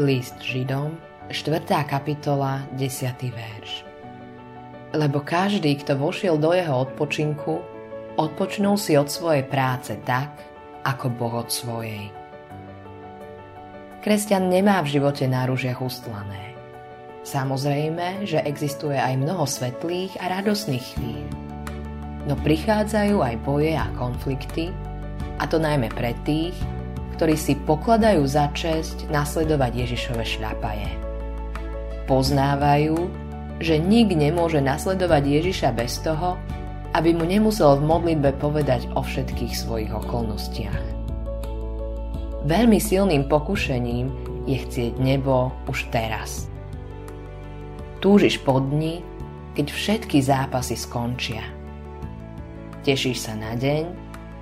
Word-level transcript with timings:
List 0.00 0.40
Židom, 0.40 0.96
4. 1.28 1.60
kapitola, 1.84 2.64
10. 2.72 3.20
verš. 3.36 3.84
Lebo 4.96 5.20
každý, 5.20 5.76
kto 5.76 6.00
vošiel 6.00 6.40
do 6.40 6.56
jeho 6.56 6.88
odpočinku, 6.88 7.60
odpočnul 8.16 8.80
si 8.80 8.96
od 8.96 9.12
svojej 9.12 9.44
práce 9.44 9.92
tak, 10.08 10.40
ako 10.88 11.12
Boh 11.12 11.44
od 11.44 11.52
svojej. 11.52 12.08
Kresťan 14.00 14.48
nemá 14.48 14.80
v 14.80 14.96
živote 14.96 15.28
náružiach 15.28 15.84
ustlané. 15.84 16.56
Samozrejme, 17.20 18.24
že 18.24 18.40
existuje 18.40 18.96
aj 18.96 19.20
mnoho 19.20 19.44
svetlých 19.44 20.16
a 20.16 20.40
radosných 20.40 20.96
chvíľ. 20.96 21.28
No 22.24 22.40
prichádzajú 22.40 23.20
aj 23.20 23.36
boje 23.44 23.76
a 23.76 23.84
konflikty, 24.00 24.72
a 25.36 25.44
to 25.44 25.60
najmä 25.60 25.92
pre 25.92 26.16
tých, 26.24 26.56
ktorí 27.20 27.36
si 27.36 27.52
pokladajú 27.52 28.24
za 28.24 28.48
česť 28.56 29.12
nasledovať 29.12 29.84
Ježišove 29.84 30.24
šľapaje. 30.24 30.88
Poznávajú, 32.08 32.96
že 33.60 33.76
nik 33.76 34.16
nemôže 34.16 34.64
nasledovať 34.64 35.28
Ježiša 35.28 35.68
bez 35.76 36.00
toho, 36.00 36.40
aby 36.96 37.12
mu 37.12 37.28
nemusel 37.28 37.76
v 37.76 37.84
modlitbe 37.84 38.40
povedať 38.40 38.88
o 38.96 39.04
všetkých 39.04 39.52
svojich 39.52 39.92
okolnostiach. 39.92 40.80
Veľmi 42.48 42.80
silným 42.80 43.28
pokušením 43.28 44.08
je 44.48 44.56
chcieť 44.56 44.96
nebo 44.96 45.52
už 45.68 45.92
teraz. 45.92 46.48
Túžiš 48.00 48.40
po 48.40 48.64
dni, 48.64 49.04
keď 49.60 49.68
všetky 49.68 50.24
zápasy 50.24 50.72
skončia. 50.72 51.44
Tešíš 52.80 53.28
sa 53.28 53.36
na 53.36 53.52
deň, 53.60 53.84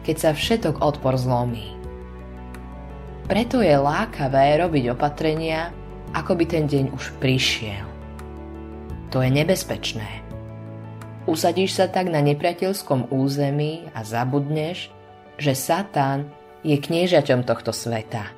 keď 0.07 0.17
sa 0.23 0.31
všetok 0.31 0.79
odpor 0.79 1.19
zlomí. 1.19 1.78
Preto 3.29 3.61
je 3.61 3.77
lákavé 3.77 4.57
robiť 4.57 4.97
opatrenia, 4.97 5.69
ako 6.17 6.33
by 6.33 6.45
ten 6.49 6.65
deň 6.65 6.97
už 6.97 7.13
prišiel. 7.21 7.85
To 9.13 9.21
je 9.21 9.29
nebezpečné. 9.29 10.25
Usadíš 11.29 11.77
sa 11.77 11.93
tak 11.93 12.09
na 12.09 12.25
nepriateľskom 12.25 13.13
území 13.13 13.85
a 13.93 14.01
zabudneš, 14.01 14.89
že 15.37 15.53
Satan 15.53 16.33
je 16.65 16.81
kniežaťom 16.81 17.45
tohto 17.45 17.69
sveta. 17.69 18.33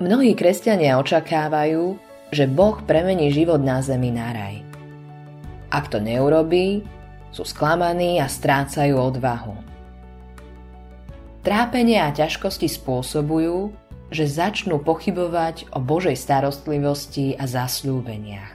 Mnohí 0.00 0.32
kresťania 0.32 0.96
očakávajú, 0.96 2.00
že 2.32 2.48
Boh 2.48 2.80
premení 2.88 3.28
život 3.28 3.60
na 3.60 3.84
zemi 3.84 4.08
na 4.08 4.32
raj. 4.32 4.64
Ak 5.68 5.92
to 5.92 6.00
neurobí, 6.00 6.88
sú 7.36 7.44
sklamaní 7.44 8.16
a 8.16 8.32
strácajú 8.32 8.96
odvahu. 8.96 9.67
Trápenie 11.48 11.96
a 11.96 12.12
ťažkosti 12.12 12.68
spôsobujú, 12.68 13.72
že 14.12 14.28
začnú 14.28 14.84
pochybovať 14.84 15.72
o 15.72 15.80
Božej 15.80 16.12
starostlivosti 16.12 17.40
a 17.40 17.48
zasľúbeniach. 17.48 18.52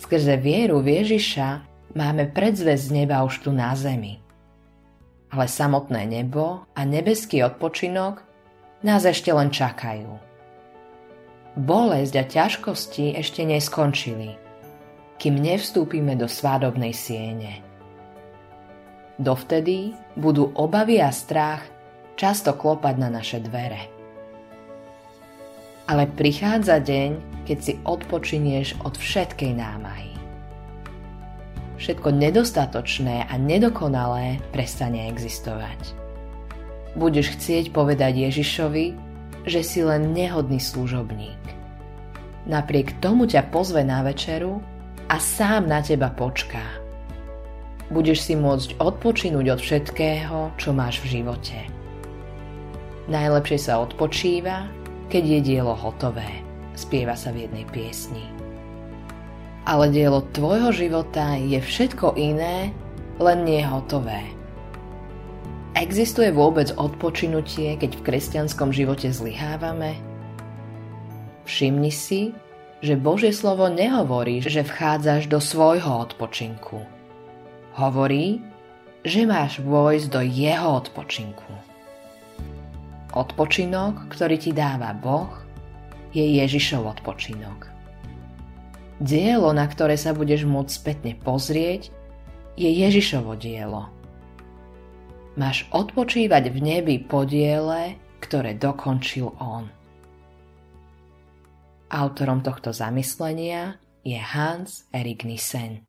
Skrze 0.00 0.40
vieru 0.40 0.80
v 0.80 1.04
Ježiša 1.04 1.48
máme 1.92 2.32
predzvesť 2.32 2.86
neba 2.96 3.20
už 3.28 3.44
tu 3.44 3.52
na 3.52 3.76
zemi. 3.76 4.24
Ale 5.28 5.52
samotné 5.52 6.08
nebo 6.08 6.64
a 6.72 6.80
nebeský 6.88 7.44
odpočinok 7.44 8.24
nás 8.80 9.04
ešte 9.04 9.28
len 9.28 9.52
čakajú. 9.52 10.08
Bolesť 11.60 12.14
a 12.16 12.24
ťažkosti 12.24 13.20
ešte 13.20 13.44
neskončili, 13.44 14.32
kým 15.20 15.36
nevstúpime 15.36 16.16
do 16.16 16.24
svádobnej 16.24 16.96
siene. 16.96 17.67
Dovtedy 19.18 19.98
budú 20.14 20.54
obavy 20.54 21.02
a 21.02 21.10
strach 21.10 21.66
často 22.14 22.54
klopať 22.54 22.94
na 23.02 23.10
naše 23.10 23.42
dvere. 23.42 23.90
Ale 25.90 26.06
prichádza 26.06 26.78
deň, 26.78 27.42
keď 27.42 27.58
si 27.58 27.72
odpočinieš 27.82 28.78
od 28.86 28.94
všetkej 28.94 29.58
námahy. 29.58 30.14
Všetko 31.82 32.14
nedostatočné 32.14 33.26
a 33.26 33.34
nedokonalé 33.34 34.38
prestane 34.54 35.10
existovať. 35.10 35.98
Budeš 36.94 37.34
chcieť 37.34 37.74
povedať 37.74 38.22
Ježišovi, 38.30 38.86
že 39.50 39.60
si 39.66 39.82
len 39.82 40.14
nehodný 40.14 40.62
služobník. 40.62 41.42
Napriek 42.46 43.02
tomu 43.02 43.26
ťa 43.26 43.50
pozve 43.50 43.82
na 43.82 44.06
večeru 44.06 44.62
a 45.10 45.18
sám 45.18 45.66
na 45.66 45.82
teba 45.82 46.14
počká 46.14 46.86
budeš 47.88 48.28
si 48.28 48.34
môcť 48.36 48.76
odpočinúť 48.80 49.46
od 49.56 49.60
všetkého, 49.60 50.52
čo 50.60 50.70
máš 50.76 51.00
v 51.04 51.20
živote. 51.20 51.56
Najlepšie 53.08 53.58
sa 53.58 53.80
odpočíva, 53.80 54.68
keď 55.08 55.22
je 55.24 55.40
dielo 55.40 55.72
hotové, 55.72 56.28
spieva 56.76 57.16
sa 57.16 57.32
v 57.32 57.48
jednej 57.48 57.64
piesni. 57.72 58.28
Ale 59.64 59.88
dielo 59.88 60.24
tvojho 60.32 60.72
života 60.72 61.36
je 61.40 61.60
všetko 61.60 62.16
iné, 62.16 62.72
len 63.16 63.38
nie 63.48 63.64
hotové. 63.64 64.20
Existuje 65.76 66.28
vôbec 66.32 66.72
odpočinutie, 66.76 67.76
keď 67.80 67.96
v 67.96 68.04
kresťanskom 68.04 68.72
živote 68.72 69.08
zlyhávame? 69.08 69.96
Všimni 71.48 71.92
si, 71.92 72.36
že 72.84 73.00
Božie 73.00 73.32
slovo 73.32 73.72
nehovorí, 73.72 74.44
že 74.44 74.60
vchádzaš 74.60 75.32
do 75.32 75.40
svojho 75.40 76.04
odpočinku– 76.04 76.84
Hovorí, 77.78 78.42
že 79.06 79.22
máš 79.22 79.62
vojsť 79.62 80.06
do 80.10 80.20
jeho 80.26 80.82
odpočinku. 80.82 81.52
Odpočinok, 83.14 84.10
ktorý 84.10 84.34
ti 84.34 84.50
dáva 84.50 84.90
Boh, 84.98 85.30
je 86.10 86.26
Ježišov 86.42 86.98
odpočinok. 86.98 87.70
Dielo, 88.98 89.54
na 89.54 89.62
ktoré 89.70 89.94
sa 89.94 90.10
budeš 90.10 90.42
môcť 90.42 90.74
spätne 90.74 91.12
pozrieť, 91.22 91.94
je 92.58 92.66
Ježišovo 92.66 93.38
dielo. 93.38 93.86
Máš 95.38 95.70
odpočívať 95.70 96.50
v 96.50 96.58
nebi 96.58 96.96
po 96.98 97.22
diele, 97.22 97.94
ktoré 98.18 98.58
dokončil 98.58 99.30
On. 99.38 99.70
Autorom 101.94 102.42
tohto 102.42 102.74
zamyslenia 102.74 103.78
je 104.02 104.18
Hans 104.18 104.90
Erik 104.90 105.22
Nissen. 105.22 105.87